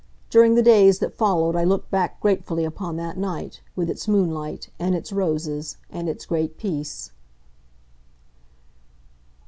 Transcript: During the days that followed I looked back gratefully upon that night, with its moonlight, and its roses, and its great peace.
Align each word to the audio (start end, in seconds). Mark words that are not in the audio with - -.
During 0.31 0.55
the 0.55 0.63
days 0.63 0.97
that 0.97 1.13
followed 1.13 1.55
I 1.55 1.63
looked 1.63 1.91
back 1.91 2.19
gratefully 2.19 2.65
upon 2.65 2.95
that 2.95 3.19
night, 3.19 3.61
with 3.75 3.87
its 3.87 4.07
moonlight, 4.07 4.71
and 4.79 4.95
its 4.95 5.11
roses, 5.13 5.77
and 5.91 6.09
its 6.09 6.25
great 6.25 6.57
peace. 6.57 7.11